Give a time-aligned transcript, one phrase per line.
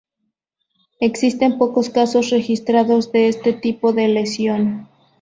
[0.99, 4.89] Existen pocos casos registrados de este tipo de lesión.